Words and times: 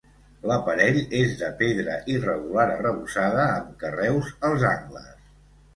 L'aparell 0.51 0.97
és 1.19 1.35
de 1.41 1.51
pedra 1.61 1.99
irregular 2.15 2.67
arrebossada 2.79 3.47
amb 3.53 3.79
carreus 3.87 4.37
als 4.51 4.71
angles. 4.77 5.19